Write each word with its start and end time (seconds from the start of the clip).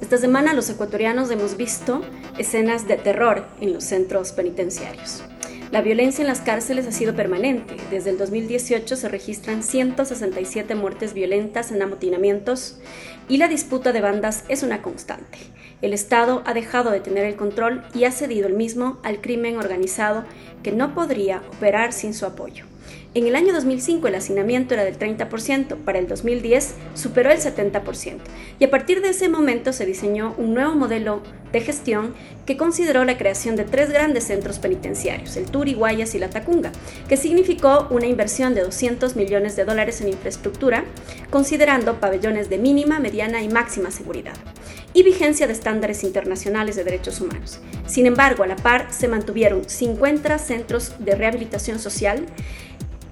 Esta 0.00 0.16
semana 0.16 0.54
los 0.54 0.70
ecuatorianos 0.70 1.30
hemos 1.30 1.56
visto 1.56 2.00
escenas 2.38 2.88
de 2.88 2.96
terror 2.96 3.46
en 3.60 3.74
los 3.74 3.84
centros 3.84 4.32
penitenciarios. 4.32 5.22
La 5.70 5.82
violencia 5.82 6.22
en 6.22 6.28
las 6.28 6.40
cárceles 6.40 6.86
ha 6.86 6.92
sido 6.92 7.14
permanente. 7.14 7.76
Desde 7.90 8.08
el 8.08 8.16
2018 8.16 8.96
se 8.96 9.08
registran 9.10 9.62
167 9.62 10.74
muertes 10.74 11.12
violentas 11.12 11.72
en 11.72 11.82
amotinamientos 11.82 12.78
y 13.28 13.36
la 13.36 13.48
disputa 13.48 13.92
de 13.92 14.00
bandas 14.00 14.44
es 14.48 14.62
una 14.62 14.80
constante. 14.80 15.36
El 15.82 15.92
Estado 15.92 16.42
ha 16.46 16.54
dejado 16.54 16.90
de 16.90 17.00
tener 17.00 17.26
el 17.26 17.36
control 17.36 17.82
y 17.94 18.04
ha 18.04 18.12
cedido 18.12 18.46
el 18.46 18.54
mismo 18.54 18.98
al 19.02 19.20
crimen 19.20 19.58
organizado 19.58 20.24
que 20.62 20.72
no 20.72 20.94
podría 20.94 21.42
operar 21.54 21.92
sin 21.92 22.14
su 22.14 22.24
apoyo. 22.24 22.64
En 23.18 23.26
el 23.26 23.34
año 23.34 23.52
2005 23.52 24.06
el 24.06 24.14
hacinamiento 24.14 24.74
era 24.74 24.84
del 24.84 24.96
30%, 24.96 25.78
para 25.78 25.98
el 25.98 26.06
2010 26.06 26.74
superó 26.94 27.32
el 27.32 27.40
70% 27.40 28.18
y 28.60 28.64
a 28.64 28.70
partir 28.70 29.02
de 29.02 29.08
ese 29.08 29.28
momento 29.28 29.72
se 29.72 29.86
diseñó 29.86 30.36
un 30.38 30.54
nuevo 30.54 30.76
modelo 30.76 31.20
de 31.50 31.60
gestión 31.60 32.14
que 32.46 32.56
consideró 32.56 33.04
la 33.04 33.18
creación 33.18 33.56
de 33.56 33.64
tres 33.64 33.90
grandes 33.90 34.22
centros 34.22 34.60
penitenciarios, 34.60 35.36
el 35.36 35.46
Turi, 35.46 35.74
Guayas 35.74 36.14
y 36.14 36.20
la 36.20 36.30
Tacunga, 36.30 36.70
que 37.08 37.16
significó 37.16 37.88
una 37.90 38.06
inversión 38.06 38.54
de 38.54 38.62
200 38.62 39.16
millones 39.16 39.56
de 39.56 39.64
dólares 39.64 40.00
en 40.00 40.10
infraestructura, 40.10 40.84
considerando 41.28 41.98
pabellones 41.98 42.48
de 42.48 42.58
mínima, 42.58 43.00
mediana 43.00 43.42
y 43.42 43.48
máxima 43.48 43.90
seguridad 43.90 44.34
y 44.94 45.02
vigencia 45.02 45.48
de 45.48 45.54
estándares 45.54 46.04
internacionales 46.04 46.76
de 46.76 46.84
derechos 46.84 47.20
humanos. 47.20 47.60
Sin 47.86 48.06
embargo, 48.06 48.44
a 48.44 48.46
la 48.46 48.56
par 48.56 48.86
se 48.90 49.08
mantuvieron 49.08 49.68
50 49.68 50.38
centros 50.38 50.94
de 51.00 51.14
rehabilitación 51.14 51.78
social 51.78 52.26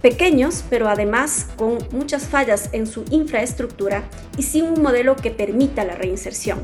pequeños, 0.03 0.65
pero 0.69 0.89
además 0.89 1.47
con 1.57 1.79
muchas 1.91 2.25
fallas 2.25 2.69
en 2.73 2.87
su 2.87 3.05
infraestructura 3.11 4.05
y 4.37 4.43
sin 4.43 4.65
un 4.65 4.83
modelo 4.83 5.17
que 5.17 5.31
permita 5.31 5.85
la 5.85 5.95
reinserción, 5.95 6.61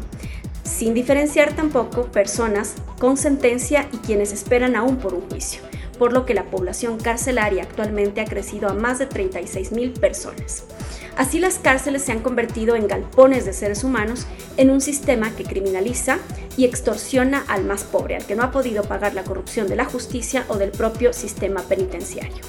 sin 0.65 0.95
diferenciar 0.95 1.55
tampoco 1.55 2.07
personas 2.07 2.75
con 2.99 3.17
sentencia 3.17 3.89
y 3.93 3.99
quienes 3.99 4.33
esperan 4.33 4.77
aún 4.77 4.97
por 4.97 5.15
un 5.15 5.29
juicio, 5.29 5.61
por 5.99 6.13
lo 6.13 6.25
que 6.25 6.35
la 6.35 6.45
población 6.45 6.99
carcelaria 6.99 7.65
actualmente 7.65 8.21
ha 8.21 8.25
crecido 8.25 8.69
a 8.69 8.75
más 8.75 8.99
de 8.99 9.07
36 9.07 9.73
mil 9.73 9.93
personas. 9.93 10.65
Así 11.17 11.39
las 11.39 11.59
cárceles 11.59 12.03
se 12.03 12.13
han 12.13 12.21
convertido 12.21 12.75
en 12.75 12.89
galpones 12.89 13.45
de 13.45 13.53
seres 13.53 13.85
humanos 13.85 14.27
en 14.57 14.71
un 14.71 14.81
sistema 14.81 15.31
que 15.37 15.45
criminaliza 15.45 16.19
y 16.57 16.65
extorsiona 16.65 17.45
al 17.49 17.65
más 17.65 17.85
pobre, 17.85 18.17
al 18.17 18.25
que 18.25 18.35
no 18.35 18.43
ha 18.43 18.51
podido 18.51 18.85
pagar 18.85 19.15
la 19.15 19.25
corrupción 19.25 19.69
de 19.69 19.77
la 19.77 19.85
justicia 19.85 20.47
o 20.49 20.57
del 20.57 20.71
propio 20.71 21.13
sistema 21.13 21.61
penitenciario. 21.63 22.43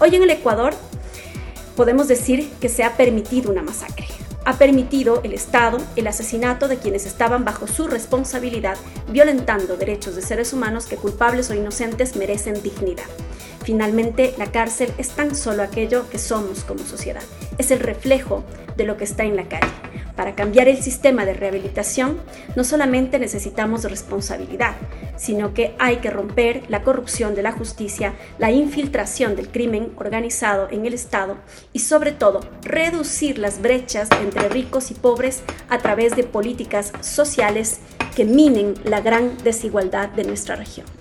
Hoy 0.00 0.16
en 0.16 0.24
el 0.24 0.30
Ecuador 0.30 0.74
podemos 1.76 2.08
decir 2.08 2.50
que 2.60 2.68
se 2.68 2.82
ha 2.82 2.96
permitido 2.96 3.52
una 3.52 3.62
masacre. 3.62 4.06
Ha 4.44 4.58
permitido 4.58 5.20
el 5.22 5.32
Estado 5.32 5.78
el 5.94 6.06
asesinato 6.08 6.66
de 6.66 6.78
quienes 6.78 7.06
estaban 7.06 7.44
bajo 7.44 7.68
su 7.68 7.86
responsabilidad, 7.86 8.76
violentando 9.08 9.76
derechos 9.76 10.16
de 10.16 10.22
seres 10.22 10.52
humanos 10.52 10.86
que 10.86 10.96
culpables 10.96 11.48
o 11.50 11.54
inocentes 11.54 12.16
merecen 12.16 12.60
dignidad. 12.60 13.04
Finalmente, 13.62 14.34
la 14.36 14.50
cárcel 14.50 14.92
es 14.98 15.10
tan 15.10 15.34
solo 15.36 15.62
aquello 15.62 16.10
que 16.10 16.18
somos 16.18 16.64
como 16.64 16.84
sociedad. 16.84 17.22
Es 17.56 17.70
el 17.70 17.78
reflejo 17.78 18.44
de 18.76 18.84
lo 18.84 18.96
que 18.96 19.04
está 19.04 19.22
en 19.22 19.36
la 19.36 19.48
calle. 19.48 19.72
Para 20.16 20.36
cambiar 20.36 20.68
el 20.68 20.80
sistema 20.80 21.24
de 21.24 21.34
rehabilitación, 21.34 22.20
no 22.54 22.62
solamente 22.62 23.18
necesitamos 23.18 23.84
responsabilidad, 23.84 24.76
sino 25.16 25.54
que 25.54 25.74
hay 25.78 25.96
que 25.96 26.10
romper 26.10 26.62
la 26.68 26.82
corrupción 26.82 27.34
de 27.34 27.42
la 27.42 27.50
justicia, 27.50 28.14
la 28.38 28.52
infiltración 28.52 29.34
del 29.34 29.48
crimen 29.48 29.92
organizado 29.96 30.68
en 30.70 30.86
el 30.86 30.94
Estado 30.94 31.38
y 31.72 31.80
sobre 31.80 32.12
todo 32.12 32.40
reducir 32.62 33.38
las 33.38 33.60
brechas 33.60 34.08
entre 34.22 34.48
ricos 34.48 34.92
y 34.92 34.94
pobres 34.94 35.42
a 35.68 35.78
través 35.78 36.14
de 36.14 36.22
políticas 36.22 36.92
sociales 37.00 37.80
que 38.14 38.24
minen 38.24 38.74
la 38.84 39.00
gran 39.00 39.36
desigualdad 39.42 40.10
de 40.10 40.24
nuestra 40.24 40.54
región. 40.54 40.93